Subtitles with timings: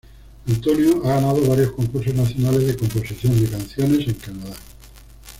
[0.47, 4.55] Antonio ha ganado varios concursos nacionales de composición de canciones en Canadá.